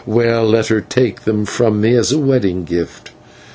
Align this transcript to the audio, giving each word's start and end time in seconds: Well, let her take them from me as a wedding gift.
Well, 0.03 0.47
let 0.47 0.69
her 0.69 0.81
take 0.81 1.25
them 1.25 1.45
from 1.45 1.79
me 1.81 1.93
as 1.93 2.11
a 2.11 2.17
wedding 2.17 2.63
gift. 2.63 3.11